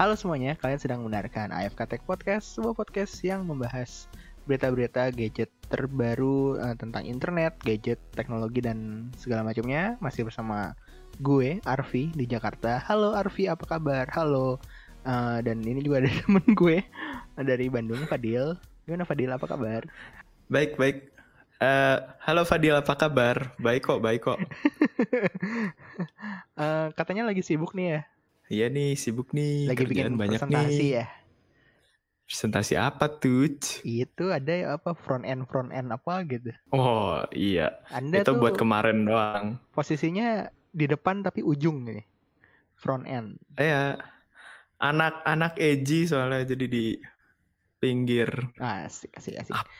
[0.00, 4.08] Halo semuanya, kalian sedang mendengarkan AFK Tech Podcast, sebuah podcast yang membahas
[4.48, 10.00] berita-berita gadget terbaru uh, tentang internet, gadget, teknologi dan segala macamnya.
[10.00, 10.72] Masih bersama
[11.20, 12.80] gue Arfi di Jakarta.
[12.80, 14.08] Halo Arfi, apa kabar?
[14.16, 14.56] Halo.
[15.04, 16.80] Uh, dan ini juga ada temen gue
[17.36, 18.56] dari Bandung, Fadil.
[18.88, 19.84] Gimana Fadil, apa kabar?
[20.48, 21.12] Baik, baik.
[21.60, 23.52] Uh, halo Fadil, apa kabar?
[23.60, 24.40] Baik kok, baik kok.
[26.56, 28.09] uh, katanya lagi sibuk nih ya?
[28.50, 29.70] Iya nih, sibuk nih.
[29.70, 30.90] Lagi bikin banyak presentasi nih.
[30.98, 31.06] ya?
[32.26, 33.46] Presentasi apa tuh?
[33.86, 36.50] Itu ada ya apa front end front end apa gitu.
[36.74, 37.78] Oh iya.
[37.94, 39.62] Anda itu buat kemarin doang.
[39.70, 42.02] Posisinya di depan tapi ujung nih.
[42.74, 43.38] Front end.
[43.54, 44.02] Iya.
[44.82, 46.98] Anak-anak edgy soalnya jadi di
[47.78, 48.50] pinggir.
[48.58, 49.54] Asik asik asik.
[49.54, 49.70] Ap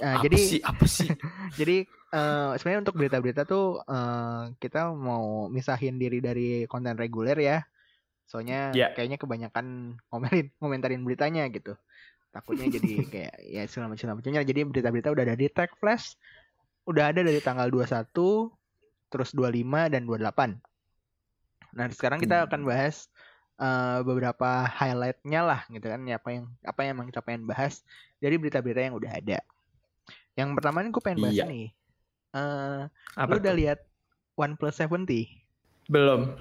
[0.00, 1.12] Uh, apa jadi sih apa sih?
[1.60, 1.84] jadi
[2.16, 7.60] uh, sebenarnya untuk berita-berita tuh uh, kita mau misahin diri dari konten reguler ya.
[8.30, 8.94] Soalnya yeah.
[8.94, 11.74] kayaknya kebanyakan ngomelin komentarin beritanya gitu.
[12.30, 14.46] Takutnya jadi kayak ya segala macam macamnya.
[14.46, 16.14] Jadi berita-berita udah ada di Tech Flash.
[16.86, 18.06] Udah ada dari tanggal 21,
[19.10, 20.62] terus 25 dan 28.
[21.70, 22.46] Nah, sekarang kita hmm.
[22.50, 23.06] akan bahas
[23.58, 27.82] uh, beberapa highlightnya lah gitu kan ya, apa yang apa yang emang kita pengen bahas
[28.18, 29.38] dari berita-berita yang udah ada.
[30.34, 31.46] Yang pertama ini gue pengen bahas iya.
[31.46, 31.66] nih.
[32.30, 32.86] Uh,
[33.26, 33.78] lu udah lihat
[34.38, 35.06] OnePlus 70?
[35.90, 36.38] Belum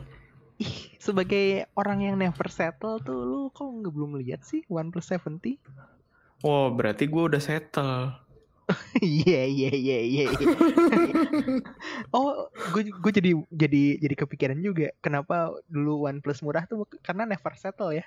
[0.59, 5.55] ih sebagai orang yang never settle tuh lu kok nggak belum lihat sih OnePlus 70?
[6.43, 8.13] Oh berarti gue udah settle.
[9.01, 10.23] Iya iya iya iya.
[10.29, 10.47] iya.
[12.13, 17.53] Oh, gue gue jadi jadi jadi kepikiran juga kenapa dulu OnePlus murah tuh karena never
[17.57, 18.05] settle ya.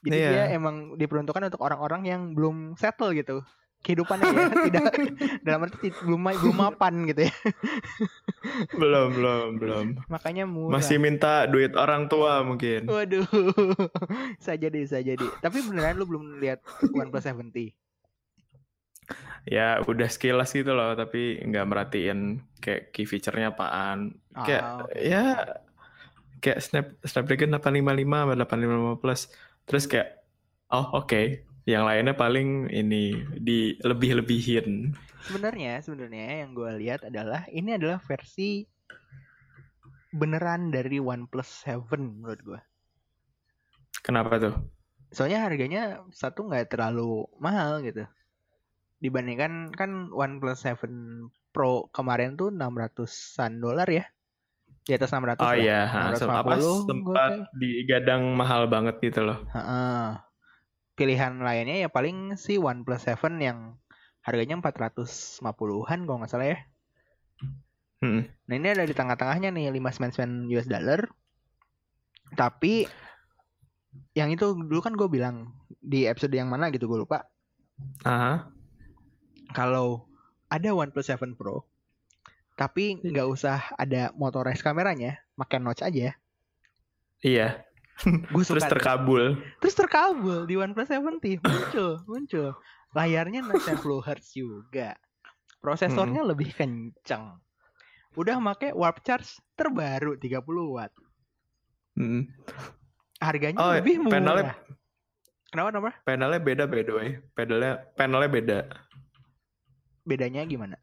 [0.00, 0.32] Jadi yeah.
[0.32, 3.44] dia emang diperuntukkan untuk orang-orang yang belum settle gitu
[3.86, 4.94] kehidupannya ya tidak
[5.46, 7.34] dalam arti belum belum mapan gitu ya.
[8.78, 9.86] Belum belum belum.
[10.06, 10.78] Makanya murah.
[10.78, 12.86] Masih minta duit orang tua mungkin.
[12.86, 13.26] Waduh.
[14.38, 17.74] Saja deh saja deh tapi beneran lu belum lihat OnePlus 70
[19.46, 24.18] ya udah sekilas gitu loh tapi nggak merhatiin kayak key feature-nya apaan.
[24.34, 25.06] Kayak oh, okay.
[25.06, 25.24] ya
[26.42, 28.46] kayak Snap Snapdragon 855 atau
[28.98, 29.20] 855 Plus.
[29.66, 30.08] Terus kayak
[30.74, 31.06] oh oke.
[31.06, 31.26] okay
[31.66, 34.94] yang lainnya paling ini di lebih-lebihin.
[35.26, 38.62] Sebenarnya, sebenarnya yang gue lihat adalah ini adalah versi
[40.14, 42.60] beneran dari OnePlus 7 menurut gue.
[43.98, 44.54] Kenapa tuh?
[45.10, 48.06] Soalnya harganya satu nggak terlalu mahal gitu.
[49.02, 54.06] Dibandingkan kan OnePlus 7 Pro kemarin tuh 600-an dolar ya.
[54.86, 59.42] Di atas 600 Oh iya, 650, apa sempat digadang mahal banget gitu loh.
[59.50, 60.25] Heeh
[60.96, 63.76] pilihan lainnya ya paling si OnePlus 7 yang
[64.24, 66.58] harganya 450-an kalau nggak salah ya.
[68.02, 68.26] Hmm.
[68.48, 71.00] Nah ini ada di tengah-tengahnya nih 599 US dollar.
[72.34, 72.88] Tapi
[74.16, 77.28] yang itu dulu kan gue bilang di episode yang mana gitu gue lupa.
[78.02, 78.36] Uh -huh.
[79.54, 80.08] Kalau
[80.50, 81.68] ada OnePlus 7 Pro,
[82.56, 86.16] tapi nggak usah ada motorized kameranya, makan notch aja.
[87.20, 87.62] Iya.
[88.34, 89.40] Gue terus terkabul.
[89.64, 92.48] Terus terkabul di OnePlus 70 muncul, muncul.
[92.92, 94.96] Layarnya 60 Hz juga.
[95.60, 96.30] Prosesornya hmm.
[96.30, 97.40] lebih kencang.
[98.16, 100.40] Udah make warp charge terbaru 30
[100.72, 100.92] watt.
[101.96, 102.28] Hmm.
[103.20, 104.20] Harganya oh, lebih murah.
[104.20, 104.52] Panelnya,
[105.56, 105.92] Kenapa nomor?
[106.04, 107.08] Panelnya beda by the way.
[107.32, 108.58] Panelnya panelnya beda.
[110.04, 110.76] Bedanya gimana?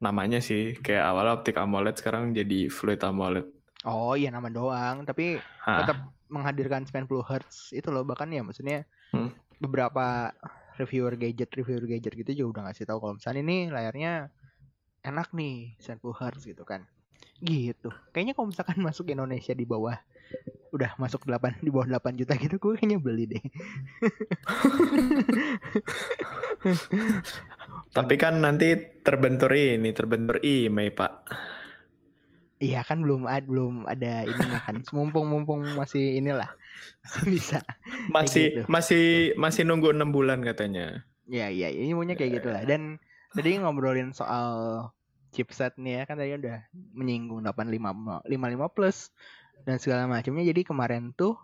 [0.00, 3.46] Namanya sih kayak awal optik AMOLED sekarang jadi fluid AMOLED.
[3.84, 5.84] Oh iya nama doang, tapi Hah?
[5.84, 5.98] tetap
[6.32, 9.60] menghadirkan 90 Hz itu loh bahkan ya maksudnya hmm.
[9.60, 10.32] beberapa
[10.80, 14.32] reviewer gadget reviewer gadget gitu juga udah ngasih tahu kalau misalnya ini layarnya
[15.04, 16.88] enak nih 90 Hz gitu kan.
[17.44, 17.92] Gitu.
[18.10, 19.94] Kayaknya kalau misalkan masuk Indonesia di bawah
[20.74, 23.44] udah masuk 8 di bawah 8 juta gitu gue kayaknya beli deh.
[27.94, 28.74] Tapi kan nanti
[29.06, 31.12] terbentur ini, terbentur IMEI, Pak.
[32.64, 34.80] Iya kan belum ada belum ada ini kan.
[34.96, 36.48] Mumpung mumpung masih inilah
[37.04, 37.58] masih bisa.
[38.08, 38.60] Masih gitu.
[38.72, 39.04] masih
[39.36, 41.04] masih nunggu enam bulan katanya.
[41.28, 42.64] Iya iya ini maunya kayak gitulah.
[42.64, 42.96] Dan
[43.36, 44.88] tadi ngobrolin soal
[45.34, 46.64] chipset nih ya kan tadi udah
[46.94, 49.12] menyinggung 85 55 plus
[49.68, 50.44] dan segala macamnya.
[50.48, 51.36] Jadi kemarin tuh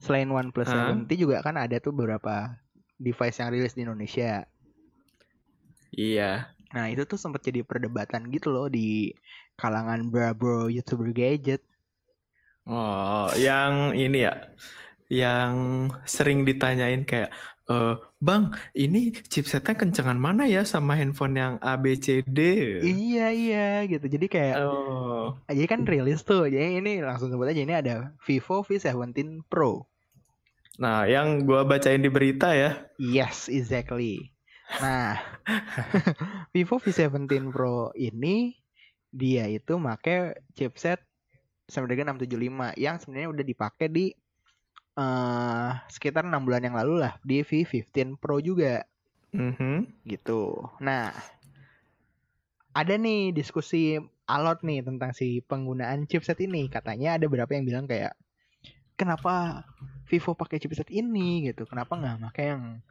[0.00, 0.96] selain OnePlus huh?
[1.04, 2.56] 70 juga kan ada tuh beberapa
[2.96, 4.48] device yang rilis di Indonesia.
[5.92, 6.52] Iya.
[6.70, 9.10] Nah itu tuh sempat jadi perdebatan gitu loh di
[9.60, 11.60] kalangan bro youtuber gadget.
[12.64, 14.34] Oh, yang ini ya,
[15.10, 17.34] yang sering ditanyain kayak
[17.70, 22.38] uh, bang ini chipsetnya kencengan mana ya sama handphone yang A B C D?
[22.82, 24.06] Iya iya gitu.
[24.10, 25.38] Jadi kayak oh.
[25.50, 26.50] jadi kan rilis tuh.
[26.50, 29.86] Jadi ini langsung sebut aja ini ada Vivo V17 Pro.
[30.82, 32.86] Nah yang gua bacain di berita ya.
[32.98, 34.34] Yes exactly.
[34.82, 35.16] Nah
[36.54, 38.59] Vivo V17 Pro ini
[39.10, 41.02] dia itu make chipset
[41.70, 44.06] Snapdragon 675 yang sebenarnya udah dipakai di
[44.98, 48.82] uh, sekitar enam bulan yang lalu lah di V15 Pro juga.
[49.30, 50.02] Mm-hmm.
[50.10, 50.58] Gitu.
[50.82, 51.14] Nah,
[52.74, 56.66] ada nih diskusi alot nih tentang si penggunaan chipset ini.
[56.66, 58.18] Katanya ada beberapa yang bilang kayak,
[58.98, 59.66] kenapa
[60.10, 61.66] Vivo pakai chipset ini gitu?
[61.70, 62.82] Kenapa nggak pakai yang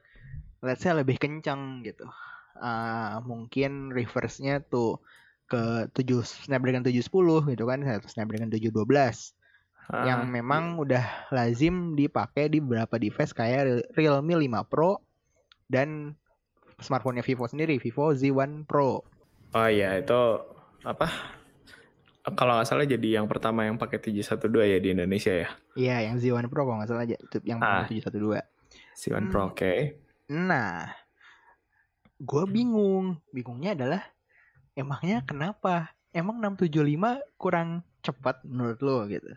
[0.63, 2.07] let's say lebih kencang gitu?
[2.60, 5.00] Uh, mungkin reverse-nya tuh
[5.50, 9.34] ke 7 Snapdragon 710 gitu kan, atau Snapdragon 712
[9.90, 15.01] uh, yang memang udah lazim dipakai di beberapa device kayak Realme 5 Pro
[15.69, 16.13] dan
[16.80, 19.04] smartphone-nya Vivo sendiri, Vivo Z1 Pro.
[19.57, 20.22] Oh iya, itu
[20.86, 21.10] apa?
[22.38, 25.50] Kalau nggak salah jadi yang pertama yang pakai 712 ya di Indonesia ya?
[25.75, 28.38] Iya, yang Z1 Pro kalau nggak salah aja, itu yang ah, 712.
[28.96, 29.30] Z1 hmm.
[29.34, 29.57] Pro, oke.
[29.57, 29.80] Okay.
[30.30, 30.94] Nah,
[32.22, 33.18] gue bingung.
[33.34, 34.01] Bingungnya adalah
[34.79, 35.91] emangnya kenapa?
[36.15, 39.27] Emang 675 kurang cepat menurut lo gitu?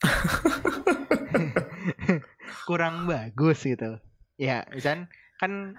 [2.68, 3.98] kurang bagus gitu.
[4.38, 5.76] Ya, misal kan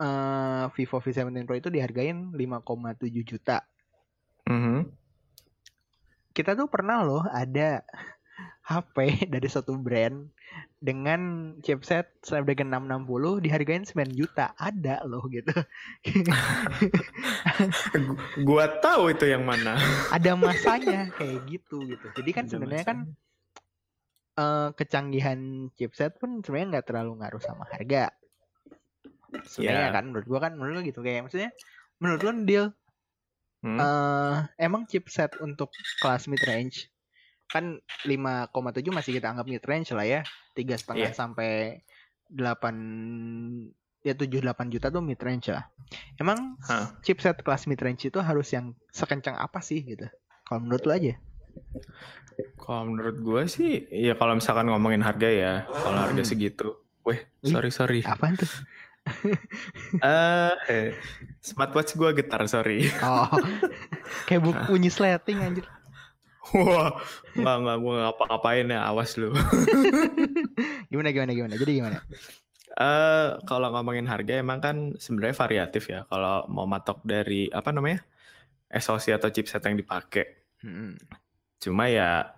[0.00, 3.66] uh, Vivo V17 Pro itu dihargain 5,7 juta.
[4.48, 4.80] Mm -hmm.
[6.32, 7.82] Kita tuh pernah loh ada
[8.66, 8.96] HP
[9.34, 10.28] dari satu brand
[10.78, 14.54] dengan chipset Snapdragon 660 dihargain 9 juta.
[14.54, 15.52] Ada loh gitu.
[18.48, 19.74] gua tahu itu yang mana.
[20.16, 22.06] ada masanya kayak gitu gitu.
[22.14, 22.98] Jadi kan sebenarnya kan
[24.38, 28.14] uh, kecanggihan chipset pun sebenarnya nggak terlalu ngaruh sama harga.
[29.44, 29.94] Sebenarnya yeah.
[29.94, 31.50] kan menurut gua kan menurut gitu kayak maksudnya
[31.98, 32.66] menurut lo deal
[33.62, 33.78] hmm?
[33.78, 36.90] uh, emang chipset untuk kelas mid range
[37.48, 38.52] kan 5,7
[38.92, 40.20] masih kita anggap mid range lah ya
[40.52, 41.16] tiga setengah yeah.
[41.16, 41.80] sampai
[42.28, 45.64] 8 ya 7 8 juta tuh mid range lah.
[46.20, 46.86] Emang huh?
[47.02, 50.06] chipset kelas mid range itu harus yang sekencang apa sih gitu?
[50.46, 51.14] Kalau menurut lo aja?
[52.62, 56.30] Kalau menurut gue sih, ya kalau misalkan ngomongin harga ya, kalau harga hmm.
[56.30, 58.00] segitu, weh, sorry sorry.
[58.06, 58.46] Apaan tuh?
[60.04, 60.94] uh, eh,
[61.42, 62.86] smartwatch gue getar, sorry.
[63.02, 63.26] Oh,
[64.30, 65.66] kayak bunyi sleting anjir.
[66.56, 66.96] Wah,
[67.36, 69.34] nggak nggak gue ngapa-ngapain ya, awas lu.
[70.90, 71.54] gimana gimana gimana?
[71.60, 71.98] Jadi gimana?
[72.78, 76.06] Uh, kalau ngomongin harga emang kan sebenarnya variatif ya.
[76.08, 78.00] Kalau mau matok dari apa namanya
[78.70, 80.26] SoC atau chipset yang dipakai.
[80.62, 80.94] Hmm.
[81.58, 82.32] Cuma ya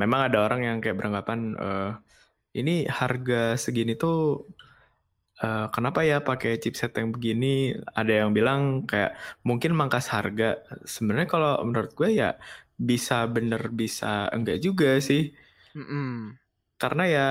[0.00, 1.92] memang ada orang yang kayak beranggapan uh,
[2.56, 4.48] ini harga segini tuh
[5.42, 7.76] uh, kenapa ya pakai chipset yang begini?
[7.92, 10.62] Ada yang bilang kayak mungkin mangkas harga.
[10.86, 12.38] Sebenarnya kalau menurut gue ya
[12.82, 15.30] bisa bener bisa enggak juga sih.
[15.78, 16.10] Mm -mm.
[16.82, 17.28] Karena ya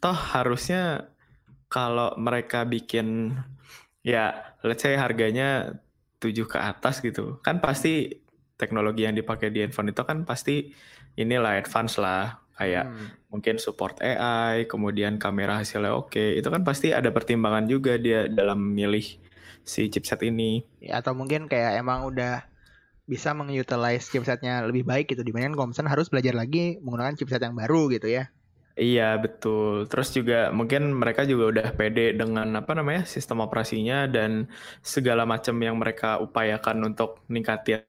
[0.00, 1.12] toh harusnya
[1.68, 3.36] kalau mereka bikin
[4.04, 5.80] ya let's say harganya
[6.20, 8.20] 7 ke atas gitu kan pasti
[8.60, 10.70] teknologi yang dipakai di handphone itu kan pasti
[11.16, 13.08] inilah advance lah kayak hmm.
[13.32, 18.60] mungkin support AI, kemudian kamera hasilnya oke, itu kan pasti ada pertimbangan juga dia dalam
[18.60, 19.02] milih
[19.66, 20.62] si chipset ini.
[20.78, 22.46] Ya, atau mungkin kayak emang udah
[23.02, 27.90] bisa mengutilize chipsetnya lebih baik gitu dibandingkan kalau harus belajar lagi menggunakan chipset yang baru
[27.90, 28.30] gitu ya.
[28.72, 29.84] Iya betul.
[29.84, 34.48] Terus juga mungkin mereka juga udah pede dengan apa namanya sistem operasinya dan
[34.80, 37.84] segala macam yang mereka upayakan untuk ningkatin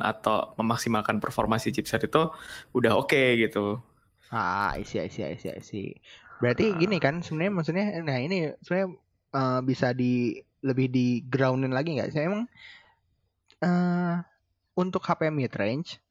[0.00, 2.32] atau memaksimalkan performa si chipset itu
[2.72, 3.82] udah oke okay, gitu.
[4.32, 5.84] Ah, isi isi isi isi.
[6.40, 6.78] Berarti nah.
[6.80, 8.88] gini kan sebenarnya maksudnya nah ini sebenarnya
[9.36, 12.08] uh, bisa di lebih di groundin lagi nggak?
[12.14, 12.48] Saya emang
[13.62, 14.20] uh,
[14.76, 16.02] untuk HP mid range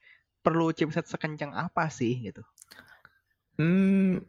[0.42, 2.42] perlu chipset sekencang apa sih gitu?
[3.62, 4.24] Hmm,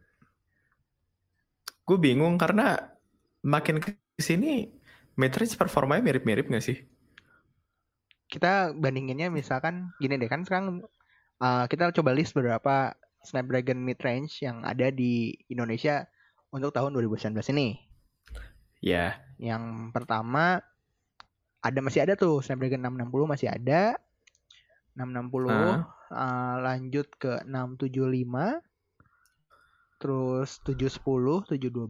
[1.86, 2.92] gue bingung karena
[3.40, 4.68] makin ke sini
[5.16, 6.78] mid range performanya mirip-mirip nggak sih?
[8.32, 10.80] kita bandinginnya misalkan gini deh kan sekarang
[11.44, 16.08] uh, kita coba list beberapa Snapdragon mid range yang ada di Indonesia
[16.48, 17.76] untuk tahun 2019 ini.
[18.80, 19.20] Ya.
[19.38, 19.52] Yeah.
[19.52, 20.64] Yang pertama
[21.62, 23.96] ada masih ada tuh Snapdragon 660 masih ada.
[24.98, 25.86] 660 uh.
[26.12, 28.60] Uh, lanjut ke 675
[30.02, 31.88] terus 710, 712,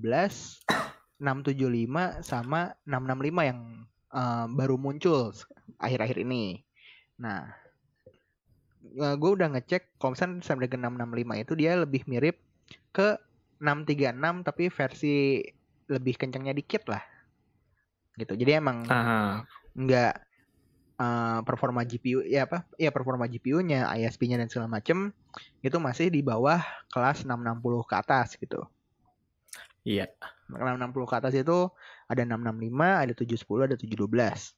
[1.19, 5.33] 675 sama 665 yang uh, baru muncul
[5.81, 6.61] akhir-akhir ini.
[7.17, 7.49] Nah,
[9.01, 12.37] uh, gue udah ngecek misalnya Snapdragon 665 itu dia lebih mirip
[12.93, 13.17] ke
[13.63, 15.41] 636 tapi versi
[15.89, 17.03] lebih kencangnya dikit lah
[18.19, 18.85] gitu jadi emang
[19.73, 20.15] nggak
[21.01, 25.11] uh, performa GPU ya apa ya performa GPU-nya ISP-nya dan segala macem
[25.65, 26.61] itu masih di bawah
[26.93, 28.67] kelas 660 ke atas gitu.
[29.83, 30.13] Iya.
[30.53, 31.73] 660 ke atas itu
[32.13, 34.53] ada 665 ada 710 ada 712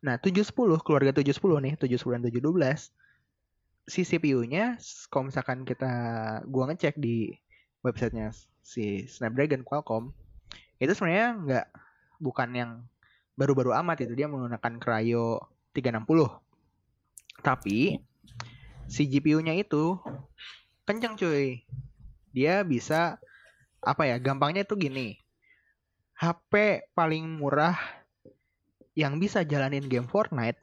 [0.00, 2.88] nah 710 keluarga 710 nih 710 dan 712
[3.90, 4.80] si CPU-nya
[5.12, 5.92] kalau misalkan kita
[6.48, 7.36] gua ngecek di
[7.84, 8.32] websitenya
[8.64, 10.16] si Snapdragon Qualcomm
[10.80, 11.66] itu sebenarnya nggak
[12.16, 12.70] bukan yang
[13.38, 15.42] baru-baru amat itu dia menggunakan Cryo
[15.74, 17.98] 360 tapi
[18.90, 19.96] si GPU-nya itu
[20.84, 21.62] kenceng cuy.
[22.34, 23.16] Dia bisa
[23.80, 25.16] apa ya gampangnya itu gini.
[26.20, 27.78] HP paling murah
[28.92, 30.60] yang bisa jalanin game Fortnite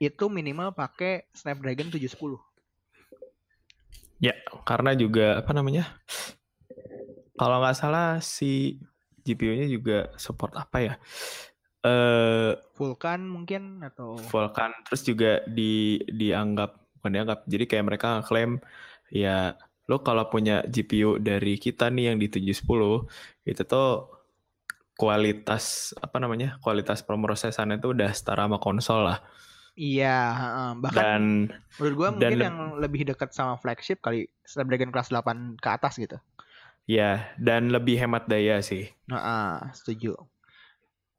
[0.00, 2.36] itu minimal pakai Snapdragon 710
[4.20, 4.36] ya
[4.68, 5.88] karena juga apa namanya
[7.40, 8.80] kalau nggak salah si
[9.30, 10.94] GPU-nya juga support apa ya?
[11.80, 17.38] Eh uh, Vulkan mungkin atau Vulkan terus juga di dianggap bukan dianggap.
[17.46, 18.58] Jadi kayak mereka klaim
[19.08, 19.54] ya
[19.90, 22.62] lo kalau punya GPU dari kita nih yang di 710
[23.50, 24.20] itu tuh
[24.94, 26.60] kualitas apa namanya?
[26.60, 29.18] kualitas pemrosesannya itu udah setara sama konsol lah.
[29.80, 30.18] Iya,
[30.76, 31.48] bahkan Dan,
[31.80, 36.20] menurut gue mungkin yang lebih dekat sama flagship kali Snapdragon kelas 8 ke atas gitu.
[36.90, 38.90] Ya, dan lebih hemat daya sih.
[39.06, 40.18] Nah, setuju.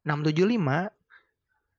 [0.04, 0.92] 675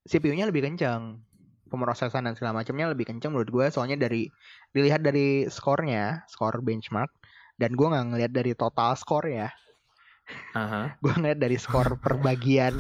[0.10, 1.22] CPU-nya lebih kencang.
[1.70, 3.66] Pemrosesan dan segala macamnya lebih kencang menurut gue.
[3.70, 4.34] Soalnya dari
[4.74, 7.14] dilihat dari skornya, skor benchmark,
[7.62, 9.54] dan gue nggak ngelihat dari total skor ya.
[10.58, 10.90] Uh-huh.
[11.06, 12.74] gue ngeliat dari skor per bagian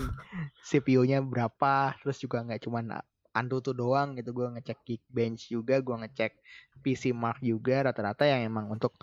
[0.65, 2.89] CPU-nya berapa, terus juga nggak cuman
[3.37, 4.33] Antutu doang gitu.
[4.33, 6.41] Gue ngecek Geekbench juga, gue ngecek
[6.81, 8.97] PC Mark juga rata-rata yang emang untuk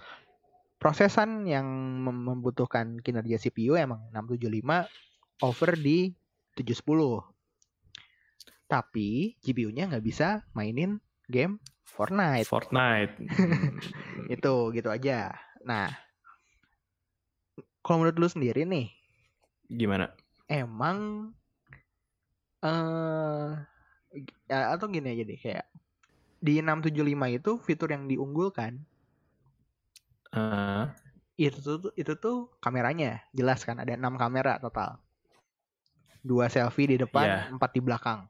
[0.81, 1.69] prosesan yang
[2.01, 4.89] membutuhkan kinerja CPU emang 675
[5.45, 6.17] over di
[6.57, 7.21] 710.
[8.65, 10.97] Tapi GPU-nya nggak bisa mainin
[11.29, 12.47] game Fortnite.
[12.49, 13.15] Fortnite.
[14.35, 15.35] itu gitu aja.
[15.67, 15.91] Nah,
[17.83, 18.89] kalau menurut lu sendiri nih,
[19.69, 20.15] gimana?
[20.47, 21.31] Emang
[22.61, 23.53] eh
[24.49, 25.67] uh, atau gini aja deh kayak
[26.41, 28.85] di 675 itu fitur yang diunggulkan
[30.35, 30.91] Uh.
[31.41, 35.01] Itu tuh itu tuh kameranya jelas kan ada enam kamera total.
[36.21, 37.45] Dua selfie di depan, yeah.
[37.49, 38.29] empat di belakang.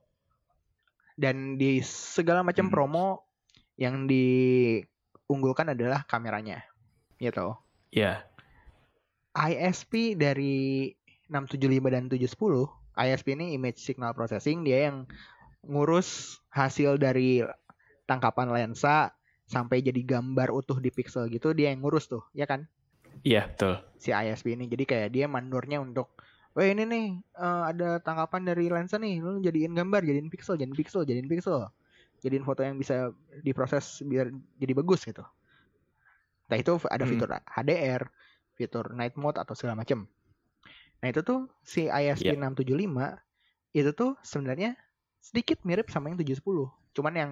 [1.18, 2.74] Dan di segala macam hmm.
[2.74, 3.26] promo
[3.74, 6.62] yang diunggulkan adalah kameranya.
[7.18, 7.56] Gitu.
[7.90, 8.22] Iya.
[8.22, 8.30] Yeah.
[9.34, 10.90] ISP dari
[11.30, 12.66] 675 dan 710,
[12.98, 15.06] ISP ini image signal processing, dia yang
[15.62, 17.46] ngurus hasil dari
[18.10, 19.14] tangkapan lensa
[19.50, 22.70] sampai jadi gambar utuh di pixel gitu dia yang ngurus tuh ya kan
[23.26, 26.14] iya betul si ISP ini jadi kayak dia mandornya untuk
[26.50, 27.06] Wah ini nih
[27.38, 31.70] uh, ada tangkapan dari lensa nih, lu jadiin gambar, jadiin pixel, jadiin pixel, jadiin pixel,
[32.26, 33.14] jadiin foto yang bisa
[33.46, 35.22] diproses biar jadi bagus gitu.
[36.50, 37.10] Nah itu ada hmm.
[37.14, 38.02] fitur HDR,
[38.58, 40.10] fitur night mode atau segala macam.
[41.00, 42.50] Nah itu tuh si ISP yeah.
[42.50, 44.74] 675 itu tuh sebenarnya
[45.22, 46.66] sedikit mirip sama yang 710.
[46.98, 47.30] Cuman yang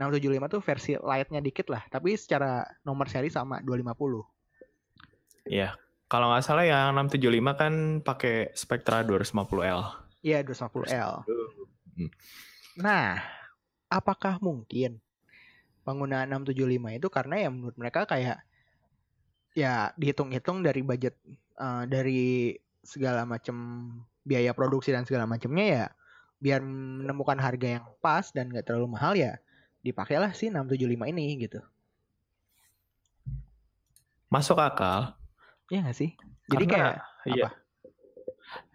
[0.00, 5.48] 675 tuh versi light-nya dikit lah, tapi secara nomor seri sama 250.
[5.48, 5.76] Iya.
[6.08, 7.72] Kalau nggak salah yang 675 kan
[8.04, 9.80] pakai Spectra 250L.
[10.20, 11.24] Iya, 250L.
[11.24, 12.10] Hmm.
[12.76, 13.16] Nah,
[13.88, 15.00] apakah mungkin
[15.84, 18.44] penggunaan 675 itu karena ya menurut mereka kayak
[19.52, 21.16] ya dihitung-hitung dari budget
[21.60, 23.88] uh, dari segala macam
[24.22, 25.84] biaya produksi dan segala macamnya ya
[26.42, 29.38] biar menemukan harga yang pas dan nggak terlalu mahal ya
[29.82, 31.60] dipakailah si 675 ini gitu.
[34.32, 35.18] Masuk akal.
[35.68, 36.14] Iya gak sih?
[36.48, 36.96] Jadi karena, kayak
[37.28, 37.46] iya.
[37.46, 37.50] apa?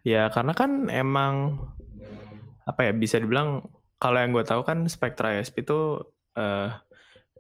[0.08, 1.34] Ya karena kan emang
[2.68, 3.64] apa ya bisa dibilang
[3.98, 6.04] kalau yang gue tahu kan Spectra SP itu
[6.38, 6.70] uh,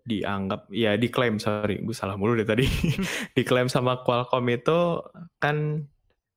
[0.07, 2.63] dianggap ya diklaim sorry gue salah mulu deh tadi
[3.38, 5.03] diklaim sama Qualcomm itu
[5.38, 5.83] kan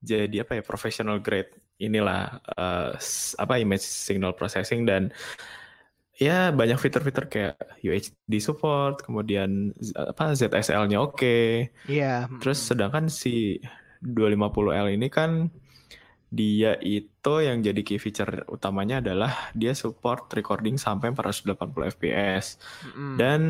[0.02, 2.99] jadi apa ya professional grade inilah uh,
[3.38, 5.14] apa image signal processing dan
[6.20, 11.16] ya banyak fitur-fitur kayak UHD support, kemudian apa ZSL-nya oke.
[11.16, 11.72] Okay.
[11.88, 12.28] Iya.
[12.44, 13.56] Terus sedangkan si
[14.04, 15.48] 250L ini kan
[16.30, 21.56] dia itu yang jadi key feature utamanya adalah dia support recording sampai 480
[21.98, 22.60] fps.
[22.94, 23.16] Mm.
[23.18, 23.40] Dan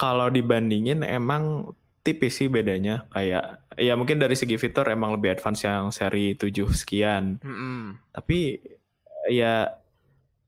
[0.00, 5.66] kalau dibandingin emang tipis sih bedanya kayak ya mungkin dari segi fitur emang lebih advance
[5.66, 7.42] yang seri 7 sekian.
[7.42, 7.82] Mm -hmm.
[8.16, 8.38] Tapi
[9.28, 9.83] ya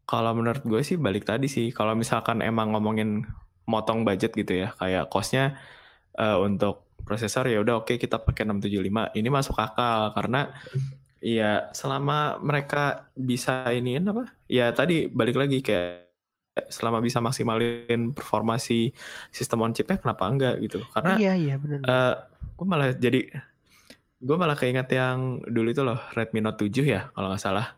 [0.07, 3.27] kalau menurut gue sih balik tadi sih, kalau misalkan emang ngomongin
[3.67, 5.59] motong budget gitu ya, kayak costnya
[6.15, 10.15] uh, untuk prosesor ya udah oke okay, kita pakai 675 ini masuk akal.
[10.15, 10.55] Karena
[11.19, 16.07] ya selama mereka bisa ini apa ya tadi balik lagi kayak
[16.71, 18.95] selama bisa maksimalin performasi
[19.29, 20.87] sistem on chipnya kenapa enggak gitu.
[20.95, 22.15] Karena iya iya benar uh, eh,
[22.55, 23.21] gue malah jadi
[24.17, 27.77] gue malah keinget yang dulu itu loh Redmi Note 7 ya kalau nggak salah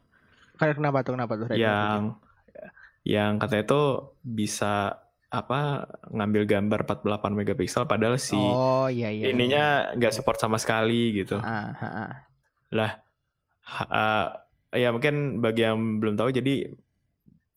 [0.58, 3.08] kenapa tuh kenapa tuh yang 7?
[3.08, 3.82] yang katanya itu
[4.20, 4.74] bisa
[5.28, 10.16] apa ngambil gambar 48 megapiksel padahal si oh, iya, iya, ininya nggak iya.
[10.16, 11.36] support sama sekali gitu.
[11.36, 12.12] Ah, ah, ah.
[12.72, 12.92] Lah
[13.68, 14.26] uh,
[14.72, 16.72] ya mungkin bagi yang belum tahu jadi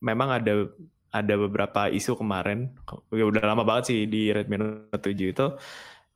[0.04, 0.68] memang ada
[1.12, 2.72] ada beberapa isu kemarin
[3.12, 5.46] ya udah lama banget sih di Redmi Note 7 itu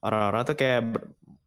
[0.01, 0.81] orang-orang tuh kayak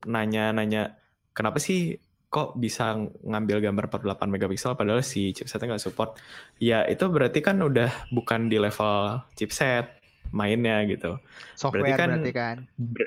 [0.06, 0.98] nanya-nanya
[1.34, 1.98] kenapa sih
[2.30, 2.94] kok bisa
[3.26, 6.14] ngambil gambar 48 megapiksel padahal si chipsetnya nggak support
[6.62, 11.18] ya itu berarti kan udah bukan di level chipset mainnya gitu.
[11.58, 12.58] Software berarti kan, berarti kan.
[12.78, 13.06] Ber,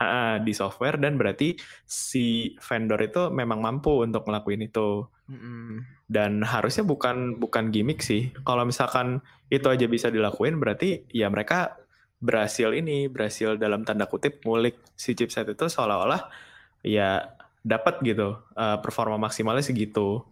[0.00, 5.06] uh, di software dan berarti si vendor itu memang mampu untuk ngelakuin itu.
[5.30, 5.68] Mm-hmm.
[6.10, 8.34] Dan harusnya bukan bukan gimmick sih.
[8.42, 11.78] Kalau misalkan itu aja bisa dilakuin berarti ya mereka
[12.20, 16.49] berhasil ini, berhasil dalam tanda kutip ngulik si chipset itu seolah-olah
[16.80, 20.24] ya dapat gitu uh, performa maksimalnya segitu.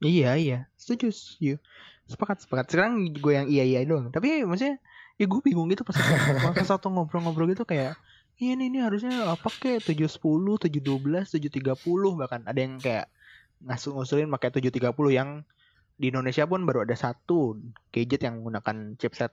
[0.00, 1.54] Iya iya, setuju, setuju.
[2.04, 2.66] Sepakat sepakat.
[2.68, 4.12] Sekarang gue yang iya iya doang.
[4.12, 4.80] Tapi maksudnya
[5.14, 5.94] ya gue bingung gitu pas
[6.58, 7.94] pas satu ngobrol-ngobrol gitu kayak
[8.42, 12.42] iya nih ini harusnya apa kayak tujuh sepuluh tujuh dua belas tujuh tiga puluh bahkan
[12.50, 13.06] ada yang kayak
[13.62, 15.46] ngasuh ngusulin pakai tujuh tiga puluh yang
[15.94, 17.62] di Indonesia pun baru ada satu
[17.94, 19.30] gadget yang menggunakan chipset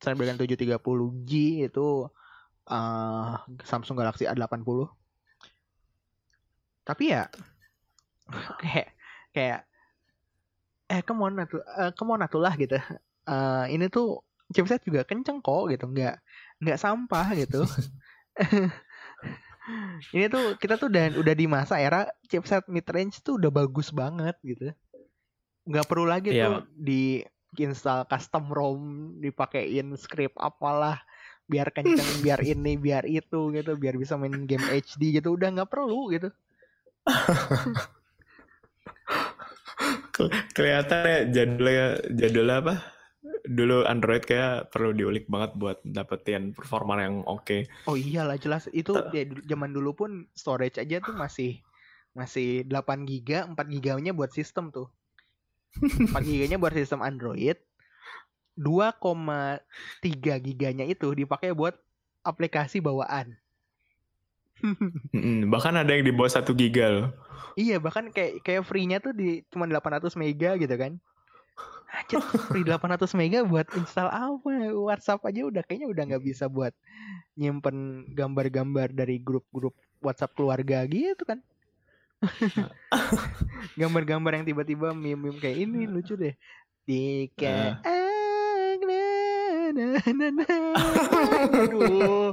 [0.00, 1.32] Snapdragon 730G
[1.68, 2.08] itu
[2.68, 3.32] uh,
[3.64, 4.88] Samsung Galaxy A80
[6.90, 7.30] tapi ya
[8.62, 8.88] kayak
[9.30, 9.60] kayak
[10.90, 12.74] eh come on atuh uh, come on atuh lah gitu.
[13.30, 15.86] Uh, ini tuh chipset juga kenceng kok gitu.
[15.86, 16.18] Nggak
[16.58, 17.62] nggak sampah gitu.
[20.10, 23.94] Ini tuh kita tuh udah udah di masa era chipset mid range tuh udah bagus
[23.94, 24.74] banget gitu.
[25.62, 26.58] Nggak perlu lagi yeah.
[26.58, 27.22] tuh di
[27.54, 28.82] install custom ROM
[29.22, 30.98] dipakein script apalah
[31.50, 33.78] biar kenceng biar ini biar itu gitu.
[33.78, 35.38] Biar bisa main game HD gitu.
[35.38, 36.34] Udah nggak perlu gitu
[40.52, 42.74] kelihatan ya jadulnya jadulnya apa
[43.48, 47.44] dulu Android kayak perlu diulik banget buat dapetin performa yang oke.
[47.44, 47.60] Okay.
[47.84, 51.60] Oh iyalah jelas itu ya, zaman dulu pun storage aja tuh masih
[52.16, 54.88] masih 8 giga, 4 giganya buat sistem tuh.
[55.78, 57.56] 4 giganya buat sistem Android.
[58.58, 59.60] 2,3
[60.42, 61.78] giganya itu dipakai buat
[62.26, 63.38] aplikasi bawaan.
[65.52, 67.08] bahkan ada yang di bawah 1 giga loh.
[67.58, 70.96] Iya, bahkan kayak kayak free-nya tuh di cuma 800 mega gitu kan.
[71.90, 74.50] Anjir, free 800 mega buat install apa?
[74.78, 76.70] WhatsApp aja udah kayaknya udah nggak bisa buat
[77.34, 81.42] nyimpen gambar-gambar dari grup-grup WhatsApp keluarga gitu kan.
[83.80, 86.34] Gambar-gambar yang tiba-tiba meme-meme kayak ini lucu deh.
[87.34, 87.99] Kayak uh
[89.70, 90.46] na na na.
[91.66, 92.32] Aduh.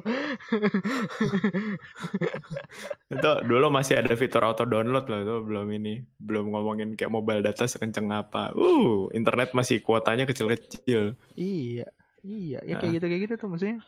[3.07, 7.41] itu dulu masih ada fitur auto download loh itu belum ini belum ngomongin kayak mobile
[7.41, 8.51] data sekenceng apa.
[8.57, 11.15] Uh internet masih kuotanya kecil-kecil.
[11.37, 11.87] Iya
[12.25, 12.59] iya.
[12.65, 13.79] Ya kayak gitu kayak gitu tuh maksudnya.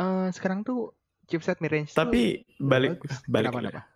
[0.00, 0.96] Uh, sekarang tuh
[1.30, 2.98] chipset mid range tapi balik
[3.30, 3.86] balik kenapa,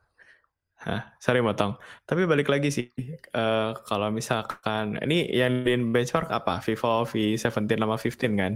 [0.85, 1.81] Hah, sorry motong.
[2.05, 2.92] Tapi balik lagi sih,
[3.33, 6.61] uh, kalau misalkan ini yang di benchmark apa?
[6.61, 8.53] Vivo V17 sama 15 kan?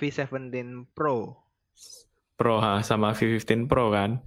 [0.00, 1.36] V17 Pro.
[2.40, 4.24] Pro ha, sama V15 Pro kan?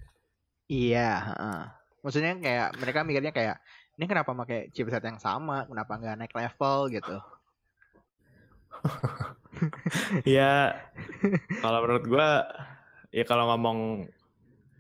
[0.70, 1.10] Iya.
[1.34, 1.66] Uh.
[2.06, 3.58] Maksudnya kayak mereka mikirnya kayak
[3.98, 5.66] ini kenapa pakai chipset yang sama?
[5.66, 7.18] Kenapa nggak naik level gitu?
[10.38, 10.76] ya,
[11.64, 12.30] kalau menurut gue,
[13.16, 14.06] ya kalau ngomong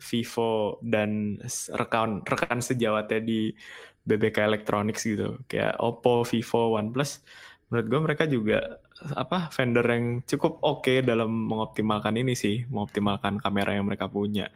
[0.04, 1.40] Vivo dan
[1.72, 3.56] rekan rekan sejawatnya di
[4.04, 7.24] BBK Electronics gitu, kayak Oppo, Vivo, OnePlus,
[7.72, 8.84] menurut gue mereka juga
[9.16, 14.52] apa vendor yang cukup oke okay dalam mengoptimalkan ini sih, mengoptimalkan kamera yang mereka punya.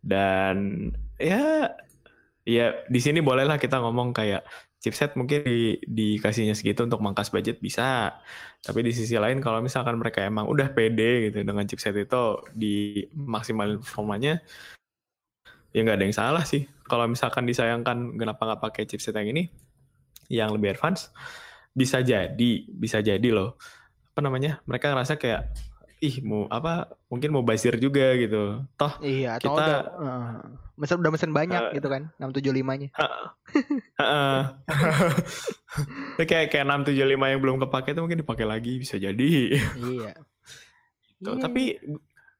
[0.00, 0.88] Dan
[1.20, 1.70] ya
[2.42, 4.42] ya di sini bolehlah kita ngomong kayak
[4.82, 8.18] chipset mungkin di, dikasihnya segitu untuk mangkas budget bisa.
[8.58, 13.06] Tapi di sisi lain kalau misalkan mereka emang udah pede gitu dengan chipset itu di
[13.14, 14.42] maksimal performanya
[15.72, 16.66] ya nggak ada yang salah sih.
[16.82, 19.46] Kalau misalkan disayangkan kenapa nggak pakai chipset yang ini
[20.26, 21.14] yang lebih advance
[21.72, 23.56] bisa jadi bisa jadi loh
[24.12, 25.71] apa namanya mereka ngerasa kayak
[26.02, 28.66] ih mau apa mungkin mau basir juga gitu.
[28.74, 30.34] Toh iya kita udah, uh,
[30.74, 33.30] mesin udah mesin banyak uh, gitu kan 675 nya uh,
[34.02, 34.40] uh,
[36.26, 39.30] kayak kayak 675 yang belum kepake itu mungkin dipakai lagi bisa jadi.
[39.78, 40.12] Iya.
[41.22, 41.78] Tuh, tapi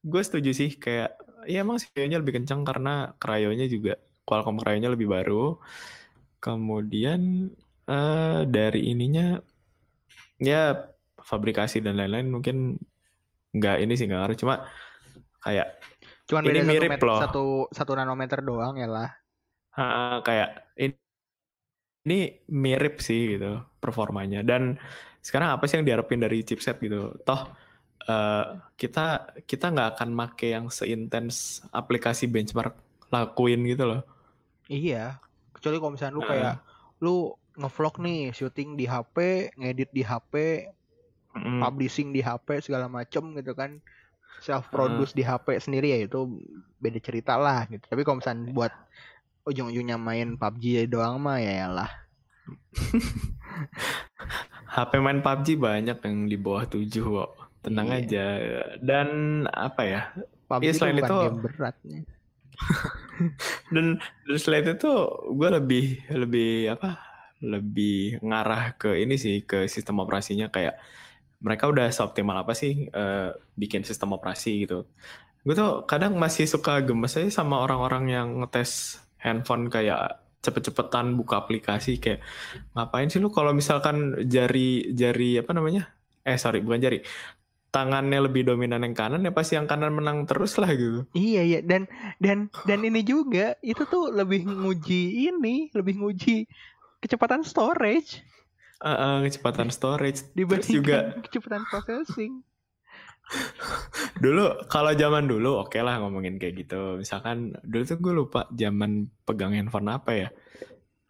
[0.03, 1.15] gue setuju sih kayak
[1.47, 3.95] ya emang CPU-nya lebih kencang karena Cryo-nya juga
[4.27, 5.63] Qualcomm Cryo-nya lebih baru.
[6.43, 7.55] Kemudian
[7.87, 9.39] uh, dari ininya
[10.43, 10.91] ya
[11.23, 12.83] fabrikasi dan lain-lain mungkin
[13.53, 14.55] nggak ini sih nggak ngaruh cuma
[15.45, 15.69] kayak
[16.33, 17.21] Cuman ini mirip satu, loh.
[17.21, 19.11] Satu satu nanometer doang ya lah.
[19.77, 20.97] Ha, kayak ini,
[22.09, 22.19] ini
[22.53, 24.77] mirip sih gitu performanya dan
[25.25, 27.49] sekarang apa sih yang diharapin dari chipset gitu toh
[28.11, 32.77] uh, kita kita nggak akan make yang seintens aplikasi benchmark
[33.09, 34.03] lakuin gitu loh
[34.69, 35.17] iya
[35.57, 36.29] kecuali kalau misalnya lu uh.
[36.29, 36.55] kayak
[37.01, 37.17] lu
[37.57, 40.33] ngevlog nih syuting di HP ngedit di HP
[41.37, 41.61] mm.
[41.61, 43.81] publishing di HP segala macem gitu kan
[44.43, 45.17] self produce uh.
[45.17, 46.43] di HP sendiri ya itu
[46.83, 48.73] beda cerita lah gitu tapi kalau misalnya buat
[49.47, 51.91] ujung-ujungnya main PUBG doang mah ya lah
[54.73, 57.31] HP main PUBG banyak yang di bawah 7 kok.
[57.63, 57.99] Tenang iya.
[58.03, 58.25] aja.
[58.83, 59.09] Dan
[59.47, 60.01] apa ya?
[60.51, 62.03] PUBG ya, selain itu, itu berat nih.
[63.75, 64.93] dan, dan selain itu
[65.39, 66.99] gue lebih lebih apa?
[67.43, 70.79] Lebih ngarah ke ini sih ke sistem operasinya kayak
[71.43, 74.87] mereka udah seoptimal apa sih uh, bikin sistem operasi gitu.
[75.43, 81.43] Gue tuh kadang masih suka gemes aja sama orang-orang yang ngetes handphone kayak cepet-cepetan buka
[81.43, 82.23] aplikasi kayak
[82.75, 85.91] ngapain sih lu kalau misalkan jari jari apa namanya?
[86.23, 87.03] Eh sorry bukan jari.
[87.73, 91.09] Tangannya lebih dominan yang kanan ya pasti yang kanan menang terus lah gitu.
[91.17, 91.91] Iya iya dan
[92.23, 96.47] dan dan ini juga itu tuh lebih nguji ini lebih nguji
[97.03, 98.23] kecepatan storage
[98.83, 100.27] uh, uh, kecepatan storage.
[100.35, 102.43] Dibanding juga kecepatan processing.
[104.25, 107.01] Dulu kalau zaman dulu oke okay lah ngomongin kayak gitu.
[107.01, 110.29] Misalkan dulu tuh gue lupa zaman pegang handphone apa ya.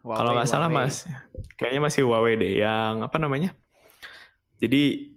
[0.03, 1.07] Kalau nggak salah mas
[1.55, 3.57] kayaknya masih Huawei deh yang apa namanya?
[4.63, 5.15] Jadi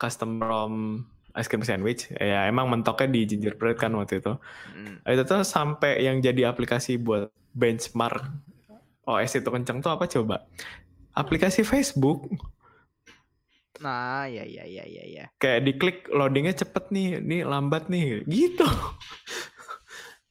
[0.00, 1.04] custom ROM
[1.36, 2.08] ice cream sandwich.
[2.16, 4.38] Ya emang mentoknya di gingerbread kan waktu itu.
[4.72, 5.04] Hmm.
[5.04, 8.24] itu tuh sampai yang jadi aplikasi buat benchmark
[9.08, 10.44] OS itu kenceng tuh apa coba
[11.18, 12.30] aplikasi Facebook
[13.78, 15.24] Nah, ya ya ya ya ya.
[15.38, 18.66] Kayak diklik loadingnya cepet nih, ini lambat nih, gitu.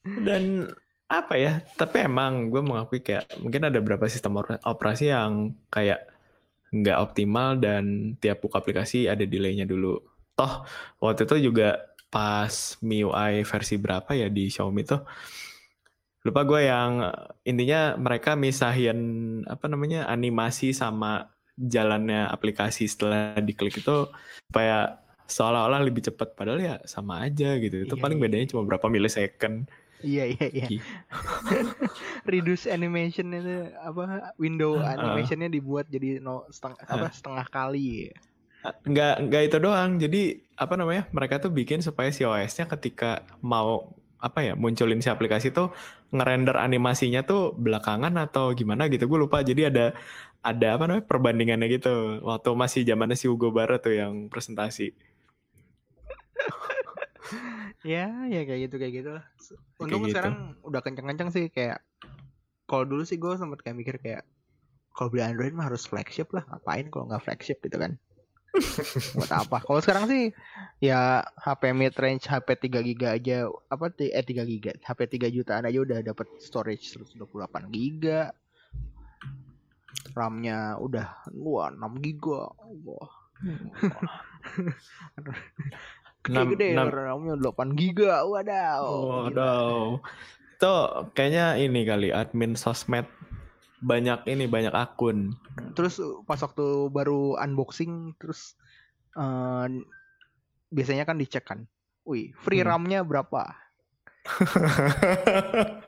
[0.04, 0.68] Dan
[1.08, 1.64] apa ya?
[1.76, 6.04] Tapi emang gue mengakui kayak mungkin ada beberapa sistem operasi yang kayak
[6.68, 9.96] nggak optimal dan tiap buka aplikasi ada delaynya dulu.
[10.36, 10.68] Toh
[11.00, 11.80] waktu itu juga
[12.12, 15.00] pas MIUI versi berapa ya di Xiaomi tuh
[16.28, 17.08] lupa gue yang
[17.48, 18.98] intinya mereka misahin
[19.48, 24.06] apa namanya animasi sama jalannya aplikasi setelah diklik itu
[24.46, 26.38] supaya seolah-olah lebih cepat.
[26.38, 27.84] Padahal ya sama aja gitu.
[27.84, 28.24] Itu iya, paling iya.
[28.24, 29.66] bedanya cuma berapa milisecond.
[29.98, 30.66] Iya iya iya.
[32.30, 38.14] Reduce animation itu apa window animationnya dibuat jadi no setengah uh, apa setengah kali
[38.86, 39.98] nggak nggak itu doang.
[39.98, 40.22] Jadi
[40.54, 45.54] apa namanya mereka tuh bikin supaya si OS-nya ketika mau apa ya munculin si aplikasi
[45.54, 45.70] tuh
[46.10, 49.06] ngerender animasinya tuh belakangan atau gimana gitu.
[49.06, 49.42] Gue lupa.
[49.46, 49.94] Jadi ada
[50.42, 52.22] ada apa namanya perbandingannya gitu.
[52.26, 54.94] Waktu masih zamannya si Hugo Barat tuh yang presentasi.
[57.86, 59.10] Ya ya kayak gitu kayak gitu
[59.78, 60.66] untung kayak sekarang gitu.
[60.66, 61.78] udah kenceng-kenceng sih kayak
[62.66, 64.26] kalau dulu sih gue sempat kayak mikir kayak
[64.98, 66.42] kalau beli Android mah harus flagship lah.
[66.50, 67.94] Ngapain kalau nggak flagship gitu kan
[69.14, 69.60] buat apa?
[69.62, 70.32] Kalau sekarang sih
[70.80, 75.68] ya HP mid range HP 3 GB aja apa eh 3 GB HP 3 jutaan
[75.68, 77.28] aja udah dapat storage 128
[77.70, 78.04] GB
[80.16, 81.06] RAM-nya udah
[81.38, 82.24] wah 6 GB
[82.86, 83.10] wah.
[86.24, 88.82] Gede gede RAM-nya 8 GB wadaw.
[89.28, 90.02] Wadaw.
[90.58, 90.74] Itu
[91.14, 93.06] kayaknya ini kali admin sosmed
[93.78, 95.38] banyak ini banyak akun.
[95.74, 98.58] Terus pas waktu baru unboxing terus
[99.14, 99.70] uh,
[100.70, 101.66] biasanya kan dicek kan.
[102.08, 102.68] Wih, free hmm.
[102.68, 103.54] RAM-nya berapa?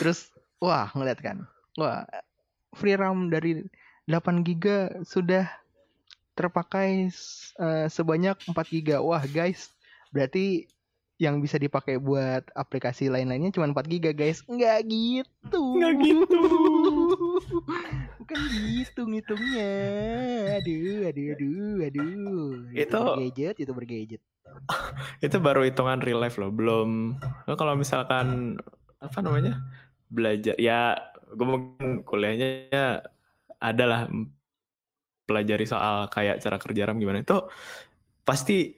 [0.00, 1.46] terus wah ngeliat kan.
[1.78, 2.06] Wah,
[2.76, 3.62] free RAM dari
[4.06, 4.64] 8 GB
[5.02, 5.48] sudah
[6.34, 7.10] terpakai
[7.60, 8.98] uh, sebanyak 4 GB.
[9.02, 9.70] Wah, guys,
[10.10, 10.66] berarti
[11.18, 16.42] yang bisa dipakai buat aplikasi lain-lainnya cuma 4 GB guys nggak gitu nggak gitu
[18.20, 19.72] bukan gitu ngitungnya.
[20.60, 22.52] Aduh aduh aduh aduh.
[22.72, 24.22] Itu gadget itu bergadget.
[25.24, 27.18] Itu baru hitungan real life loh belum.
[27.48, 28.58] Kalau misalkan
[29.00, 29.60] apa namanya
[30.08, 30.96] belajar ya
[31.34, 33.02] gue mungkin kuliahnya ya
[33.58, 34.06] adalah
[35.24, 37.24] pelajari soal kayak cara kerja RAM gimana.
[37.24, 37.48] Itu
[38.24, 38.72] pasti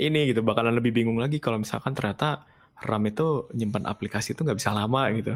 [0.00, 2.44] ini gitu bakalan lebih bingung lagi kalau misalkan ternyata
[2.82, 5.34] RAM itu nyimpan aplikasi itu nggak bisa lama gitu.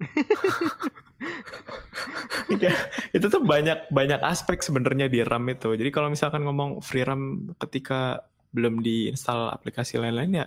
[2.64, 2.72] ya,
[3.12, 5.76] itu tuh banyak banyak aspek sebenarnya di RAM itu.
[5.76, 10.46] Jadi kalau misalkan ngomong free RAM ketika belum diinstal aplikasi lain-lain ya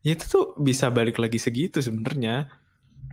[0.00, 2.48] Ya itu tuh bisa balik lagi segitu sebenarnya.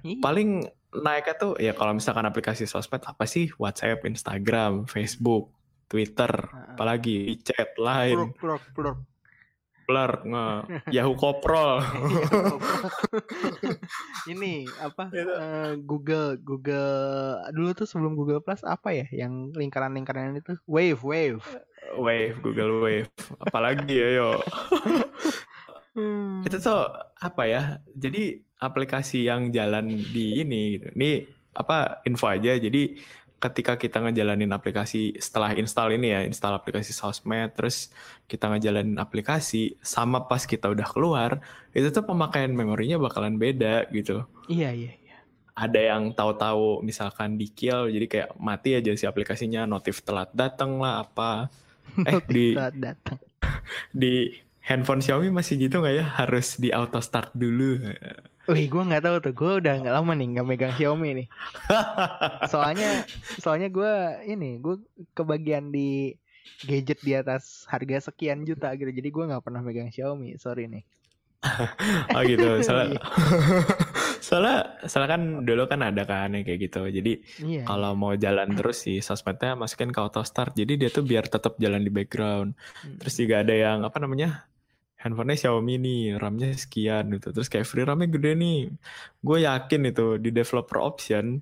[0.08, 0.24] Iya.
[0.24, 5.52] Paling naiknya tuh ya kalau misalkan aplikasi sosmed apa sih WhatsApp, Instagram, Facebook,
[5.92, 6.32] Twitter,
[6.76, 8.32] apalagi chat lain.
[9.88, 10.12] Plur.
[10.28, 10.46] nge
[10.92, 11.80] Yahoo Koprol.
[14.32, 20.60] Ini apa uh, Google Google dulu tuh sebelum Google Plus apa ya yang lingkaran-lingkaran itu
[20.68, 21.42] Wave Wave.
[21.96, 23.10] Wave Google Wave.
[23.40, 24.32] Apalagi ya yo.
[25.96, 26.44] Hmm.
[26.44, 26.84] Itu tuh
[27.18, 27.80] apa ya?
[27.96, 30.88] Jadi aplikasi yang jalan di ini gitu.
[30.94, 31.12] Ini
[31.56, 32.60] apa info aja.
[32.60, 33.00] Jadi
[33.38, 37.94] ketika kita ngejalanin aplikasi setelah install ini ya, install aplikasi sosmed, terus
[38.26, 41.32] kita ngejalanin aplikasi sama pas kita udah keluar,
[41.78, 44.26] itu tuh pemakaian memorinya bakalan beda gitu.
[44.50, 45.18] Iya, iya, iya.
[45.54, 50.82] Ada yang tahu-tahu misalkan di kill, jadi kayak mati aja si aplikasinya, notif telat datang
[50.82, 51.54] lah apa.
[52.10, 53.22] Eh di datang.
[54.02, 54.34] di
[54.66, 56.06] handphone Xiaomi masih gitu nggak ya?
[56.26, 57.86] Harus di auto start dulu.
[58.48, 59.34] Wih, gue nggak tahu tuh.
[59.36, 61.28] Gue udah nggak lama nih nggak megang Xiaomi nih.
[62.52, 63.04] soalnya,
[63.44, 64.80] soalnya gue ini gue
[65.12, 66.16] kebagian di
[66.64, 68.88] gadget di atas harga sekian juta gitu.
[68.88, 70.40] Jadi gue nggak pernah megang Xiaomi.
[70.40, 70.84] Sorry nih.
[72.16, 72.48] oh gitu.
[72.68, 73.00] Soalnya,
[74.18, 74.58] soalnya,
[74.90, 76.90] soalnya kan dulu kan ada kan yang kayak gitu.
[76.90, 77.64] Jadi iya.
[77.64, 80.58] kalau mau jalan terus sih sosmednya masukin ke auto start.
[80.58, 82.58] Jadi dia tuh biar tetap jalan di background.
[82.58, 82.98] Hmm.
[83.00, 84.50] Terus juga ada yang apa namanya?
[85.08, 87.32] Handphonenya Xiaomi nih, RAM-nya sekian gitu.
[87.32, 88.60] Terus kayak free RAM-nya gede nih.
[89.24, 91.40] Gue yakin itu di developer option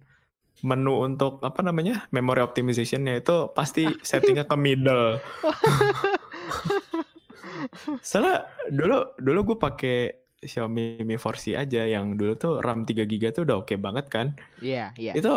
[0.63, 5.19] menu untuk apa namanya memory optimization-nya itu pasti settingnya ke middle.
[8.07, 9.97] Soalnya dulu dulu gue pakai
[10.45, 14.05] Xiaomi Mi 4C aja yang dulu tuh RAM 3 GB tuh udah oke okay banget
[14.07, 14.27] kan.
[14.61, 15.11] Iya, yeah, iya.
[15.11, 15.15] Yeah.
[15.19, 15.33] Itu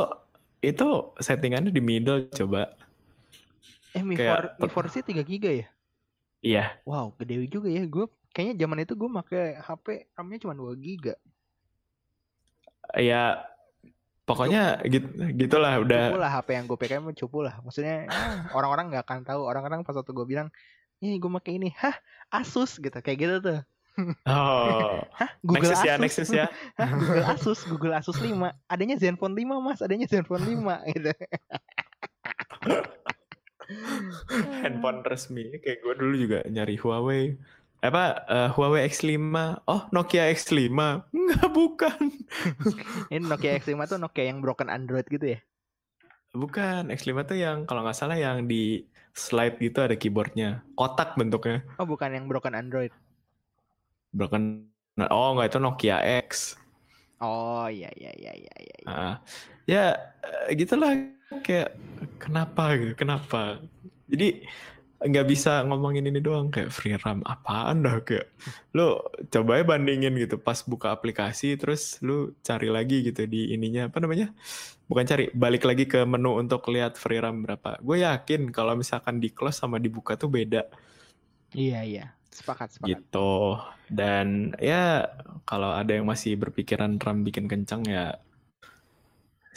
[0.58, 0.88] itu
[1.18, 2.74] settingannya di middle coba.
[3.96, 5.68] Eh Mi, Kayak, 4, Mi 4C 3 GB ya?
[6.44, 6.64] Iya.
[6.86, 7.82] Wow, gede juga ya.
[7.88, 11.14] Gue kayaknya zaman itu gue pakai HP RAM-nya cuma 2 giga.
[12.96, 13.44] Ya
[14.28, 16.12] pokoknya gitu gitulah udah.
[16.12, 17.54] Cupu lah HP yang gue pakai cupu lah.
[17.64, 18.12] Maksudnya ya,
[18.52, 19.40] orang-orang nggak akan tahu.
[19.44, 20.48] Orang-orang pas waktu gue bilang,
[21.00, 21.96] ini gue pakai ini, hah
[22.28, 23.60] Asus gitu kayak gitu tuh.
[24.26, 25.02] Oh.
[25.18, 25.30] Hah?
[25.42, 25.88] Google Nexus ya, Asus.
[25.88, 26.46] ya, Nexus ya.
[26.78, 26.90] Hah?
[26.94, 28.30] Google Asus, Google Asus 5.
[28.70, 29.80] Adanya Zenfone 5, Mas.
[29.82, 30.54] Adanya Zenfone 5
[30.94, 31.12] gitu.
[34.64, 37.36] handphone resmi kayak gue dulu juga nyari Huawei
[37.78, 39.14] apa uh, Huawei X5
[39.70, 40.66] oh Nokia X5
[41.14, 42.00] enggak bukan.
[43.14, 45.38] Ini Nokia X5 tuh Nokia yang broken Android gitu ya?
[46.34, 48.82] Bukan X5 tuh yang kalau nggak salah yang di
[49.14, 50.66] slide gitu ada keyboardnya.
[50.74, 51.62] Kotak bentuknya.
[51.78, 52.90] Oh bukan yang broken Android.
[54.10, 54.66] Broken
[54.98, 56.58] oh nggak itu Nokia X.
[57.22, 58.76] Oh iya iya iya iya iya.
[58.86, 59.14] Uh,
[59.70, 59.84] ya
[60.26, 60.94] uh, gitulah.
[61.46, 61.78] Kayak
[62.18, 63.62] kenapa gitu kenapa?
[64.10, 64.42] Jadi
[64.98, 68.34] nggak bisa ngomongin ini doang kayak free RAM apaan dah kayak
[68.74, 68.98] lu
[69.30, 74.02] coba ya bandingin gitu pas buka aplikasi terus lu cari lagi gitu di ininya apa
[74.02, 74.34] namanya
[74.90, 79.22] bukan cari balik lagi ke menu untuk lihat free RAM berapa gue yakin kalau misalkan
[79.22, 80.66] di close sama dibuka tuh beda
[81.54, 83.54] iya iya sepakat sepakat gitu
[83.86, 85.06] dan ya
[85.46, 88.18] kalau ada yang masih berpikiran RAM bikin kencang ya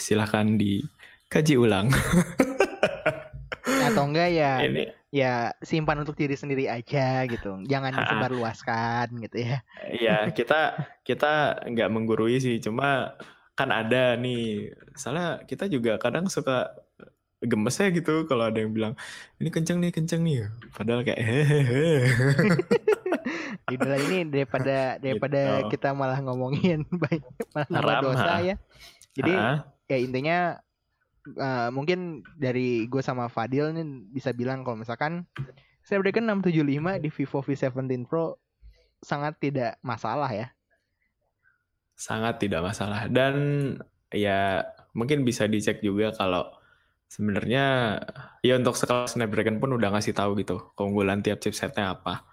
[0.02, 0.82] silahkan di
[1.30, 1.88] kaji ulang.
[3.88, 5.01] Atau enggak ya Ini.
[5.12, 7.60] Ya simpan untuk diri sendiri aja gitu.
[7.68, 9.60] Jangan disebar luaskan gitu ya.
[9.92, 13.20] Iya, kita kita nggak menggurui sih, cuma
[13.54, 14.72] kan ada nih.
[14.96, 16.72] Salah kita juga kadang suka
[17.42, 18.94] gemes ya gitu kalau ada yang bilang
[19.42, 20.46] ini kenceng nih kenceng nih
[20.78, 22.06] padahal kayak hehehe
[24.06, 25.74] ini daripada daripada gitu.
[25.74, 28.56] kita malah ngomongin banyak malah dosa ya
[29.18, 30.38] jadi ya intinya
[31.38, 35.26] uh, mungkin dari gue sama Fadil nih bisa bilang kalau misalkan
[35.82, 38.38] Snapdragon 675 di Vivo V17 Pro
[39.02, 40.48] sangat tidak masalah ya.
[41.98, 43.34] Sangat tidak masalah dan
[44.10, 46.50] ya mungkin bisa dicek juga kalau
[47.12, 47.98] sebenarnya
[48.42, 52.26] ya untuk sekelas Snapdragon pun udah ngasih tahu gitu keunggulan tiap chipsetnya apa.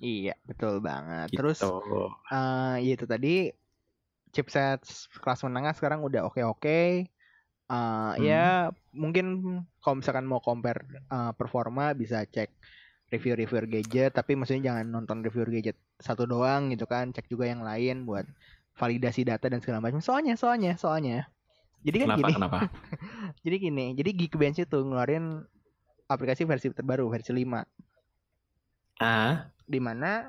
[0.00, 1.28] Iya betul banget.
[1.32, 1.40] Gitu.
[1.44, 3.52] Terus uh, ya itu tadi
[4.30, 4.80] chipset
[5.20, 7.10] kelas menengah sekarang udah oke-oke
[7.70, 8.26] Uh, hmm.
[8.26, 9.26] Ya mungkin
[9.78, 12.50] kalau misalkan mau compare uh, performa bisa cek
[13.14, 17.62] review-review gadget, tapi maksudnya jangan nonton review gadget satu doang gitu kan, cek juga yang
[17.62, 18.26] lain buat
[18.74, 20.02] validasi data dan segala macam.
[20.02, 21.30] Soalnya, soalnya, soalnya.
[21.86, 22.32] Jadi kan kenapa, gini.
[22.38, 22.58] Kenapa?
[23.46, 25.46] jadi gini, jadi Geekbench itu ngeluarin
[26.10, 29.00] aplikasi versi terbaru, versi 5.
[29.00, 30.28] Ah, di mana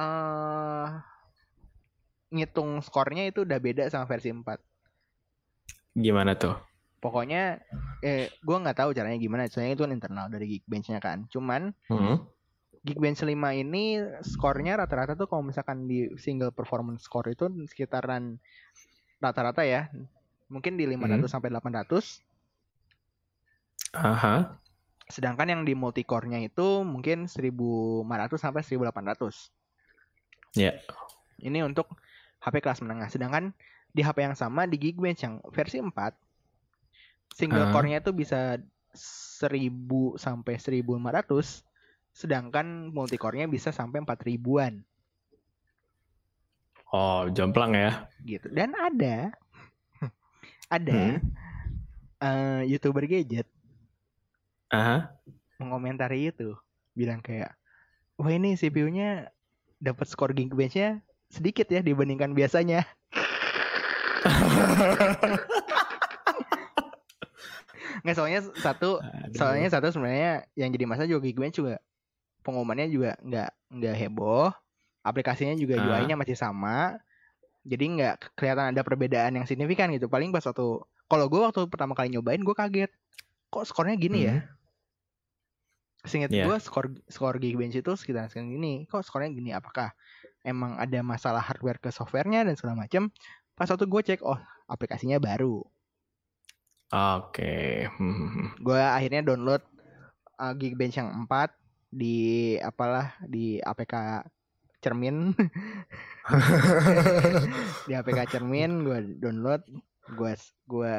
[0.00, 0.88] uh,
[2.34, 4.67] ngitung skornya itu udah beda sama versi 4.
[5.98, 6.54] Gimana tuh?
[6.98, 7.62] Pokoknya
[8.02, 9.50] eh gue nggak tahu caranya gimana.
[9.50, 11.26] Soalnya itu kan internal dari Geekbench-nya kan.
[11.30, 12.16] Cuman hmm?
[12.86, 18.38] Geekbench 5 ini skornya rata-rata tuh kalau misalkan di single performance score itu sekitaran
[19.18, 19.90] rata-rata ya.
[20.48, 21.26] Mungkin di 500 hmm.
[21.28, 22.22] sampai 800.
[23.98, 24.58] Aha.
[25.08, 28.06] Sedangkan yang di multicore-nya itu mungkin 1500
[28.38, 29.50] sampai 1800.
[30.56, 30.72] Ya.
[30.72, 30.76] Yeah.
[31.38, 31.90] Ini untuk
[32.42, 33.08] HP kelas menengah.
[33.10, 33.54] Sedangkan
[33.92, 35.92] di HP yang sama di Geekbench yang versi 4
[37.34, 37.72] single uh.
[37.72, 38.58] core-nya itu bisa
[38.92, 39.48] 1000
[40.18, 41.68] sampai 1500
[42.18, 44.82] sedangkan multicore-nya bisa sampai 4000-an.
[46.90, 48.10] Oh, jomplang ya.
[48.26, 48.50] Gitu.
[48.50, 49.30] Dan ada
[50.74, 51.18] ada hmm.
[52.18, 53.46] uh, YouTuber gadget.
[54.74, 55.14] Aha.
[55.62, 56.58] Mengomentari itu,
[56.98, 57.54] bilang kayak,
[58.18, 59.30] "Wah, ini CPU-nya
[59.78, 60.98] dapat skor Geekbench-nya
[61.30, 62.82] sedikit ya dibandingkan biasanya."
[67.98, 69.34] Nggak soalnya satu, Aduh.
[69.34, 71.82] soalnya satu sebenarnya yang jadi masalah juga Geekbench juga
[72.46, 74.48] pengumumannya juga nggak nggak heboh
[75.04, 75.84] aplikasinya juga uh.
[75.84, 76.96] UI-nya masih sama
[77.68, 81.92] jadi nggak kelihatan ada perbedaan yang signifikan gitu paling pas waktu kalau gue waktu pertama
[81.92, 82.92] kali nyobain gue kaget
[83.48, 84.36] kok skornya gini ya?
[84.40, 84.44] hmm.
[84.44, 84.56] ya
[86.06, 86.46] Seingat yeah.
[86.46, 89.92] gue skor skor Geekbench itu sekitar sekian gini kok skornya gini apakah
[90.46, 93.12] emang ada masalah hardware ke softwarenya dan segala macam
[93.58, 94.38] pas waktu gue cek oh
[94.68, 95.64] aplikasinya baru.
[96.88, 96.88] Oke.
[97.88, 97.88] Okay.
[98.64, 99.64] gue akhirnya download
[100.38, 101.52] uh, Geekbench yang 4
[101.88, 104.24] di apalah di APK
[104.78, 105.32] cermin.
[107.88, 109.64] Di APK cermin gue download
[110.12, 110.32] gue
[110.68, 110.94] gue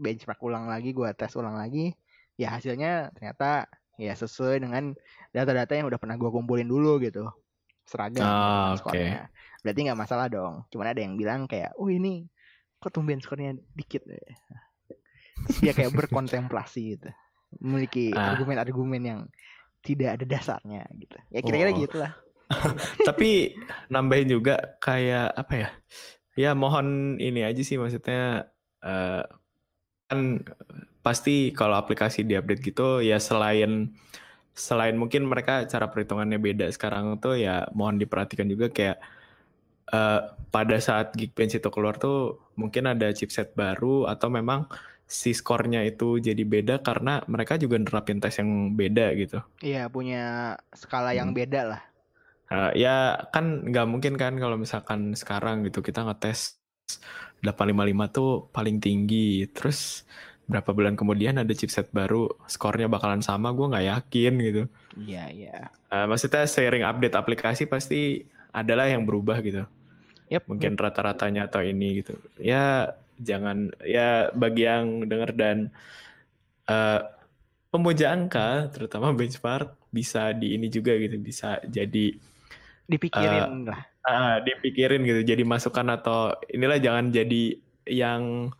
[0.00, 1.94] benchmark ulang lagi gue tes ulang lagi.
[2.36, 4.96] Ya hasilnya ternyata ya sesuai dengan
[5.30, 7.30] data-data yang udah pernah gue kumpulin dulu gitu.
[7.88, 9.26] Seragam oh, skornya.
[9.26, 9.62] okay.
[9.66, 10.66] berarti nggak masalah dong.
[10.68, 12.28] Cuman ada yang bilang kayak oh ini
[12.80, 14.18] kok tumben skornya dikit ya
[15.60, 17.08] dia kayak berkontemplasi gitu
[17.58, 18.36] memiliki ah.
[18.36, 19.20] argumen-argumen yang
[19.80, 21.16] tidak ada dasarnya gitu.
[21.32, 21.78] Ya kira-kira oh.
[21.80, 22.12] gitulah.
[23.08, 23.56] Tapi
[23.90, 25.68] nambahin juga kayak apa ya?
[26.38, 28.52] Ya mohon ini aja sih maksudnya
[28.84, 29.24] uh,
[30.06, 30.42] kan
[31.00, 33.94] pasti kalau aplikasi diupdate gitu ya selain
[34.52, 39.00] selain mungkin mereka cara perhitungannya beda sekarang tuh ya mohon diperhatikan juga kayak
[39.92, 44.66] uh, pada saat Geekbench itu keluar tuh mungkin ada chipset baru atau memang
[45.10, 49.42] si skornya itu jadi beda karena mereka juga nerapin tes yang beda gitu.
[49.58, 51.38] Iya punya skala yang hmm.
[51.38, 51.82] beda lah.
[52.50, 56.58] Uh, ya kan nggak mungkin kan kalau misalkan sekarang gitu kita ngetes
[57.42, 60.02] 855 tuh paling tinggi terus
[60.50, 64.62] berapa bulan kemudian ada chipset baru skornya bakalan sama gue nggak yakin gitu.
[64.98, 65.56] Iya iya.
[65.90, 69.66] Uh, maksudnya seiring update aplikasi pasti adalah yang berubah gitu.
[70.30, 70.46] Yep.
[70.46, 72.14] Mungkin rata-ratanya atau ini gitu.
[72.38, 75.68] Ya jangan ya bagi yang dengar dan
[76.70, 77.04] uh,
[77.68, 82.16] pemuja angka terutama benchmark bisa di ini juga gitu bisa jadi
[82.88, 88.50] dipikirin uh, lah uh, dipikirin gitu jadi masukan atau inilah jangan jadi yang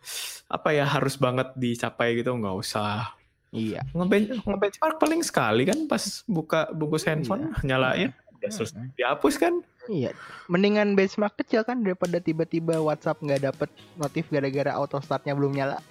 [0.47, 3.11] apa ya harus banget dicapai gitu nggak usah
[3.51, 7.67] iya ngebench ngebenchmark paling sekali kan pas buka bungkus handphone iya.
[7.67, 8.91] nyalain ya selesai.
[8.97, 9.53] dihapus kan?
[9.89, 10.11] Iya
[10.51, 15.79] mendingan benchmark kecil kan daripada tiba-tiba WhatsApp nggak dapet notif gara-gara auto startnya belum nyala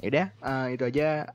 [0.00, 1.28] Yaudah, uh, itu aja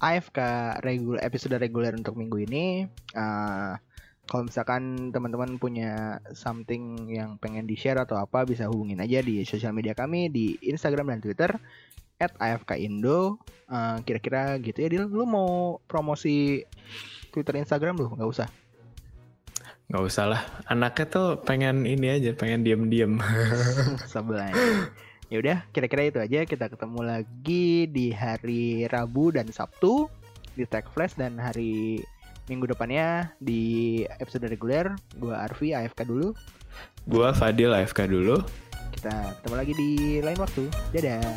[0.00, 0.38] AFK
[0.80, 2.88] regular episode reguler untuk minggu ini.
[3.12, 3.76] Uh,
[4.24, 9.42] kalau misalkan teman-teman punya something yang pengen di share atau apa bisa hubungin aja di
[9.42, 11.50] sosial media kami di Instagram dan Twitter
[12.16, 13.42] at AFK Indo.
[13.66, 15.04] Uh, kira-kira gitu ya, Dil.
[15.10, 16.64] Lu mau promosi
[17.34, 18.08] Twitter Instagram lu?
[18.16, 18.48] Nggak usah.
[19.90, 20.42] Nggak usah lah.
[20.70, 23.18] Anaknya tuh pengen ini aja, pengen diem-diem.
[24.12, 24.54] Sebelah.
[25.30, 26.42] Ya udah, kira-kira itu aja.
[26.42, 30.10] Kita ketemu lagi di hari Rabu dan Sabtu
[30.58, 32.02] di Tech Flash dan hari
[32.50, 34.90] minggu depannya di episode reguler.
[35.22, 36.34] Gua Arfi AFK dulu.
[37.06, 38.42] Gua Fadil AFK dulu.
[38.90, 40.66] Kita ketemu lagi di lain waktu.
[40.90, 41.30] Dadah.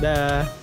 [0.00, 0.57] Dah.